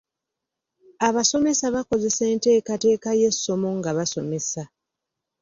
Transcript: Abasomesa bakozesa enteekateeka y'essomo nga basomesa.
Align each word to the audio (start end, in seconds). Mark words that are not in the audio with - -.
Abasomesa 1.07 1.65
bakozesa 1.75 2.23
enteekateeka 2.33 3.09
y'essomo 3.19 3.69
nga 3.77 3.91
basomesa. 3.97 4.63